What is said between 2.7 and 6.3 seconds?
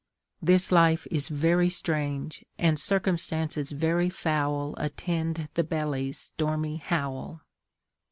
circumstances very foul Attend the belly's